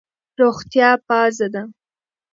[0.39, 1.63] روغتیا پازه ده.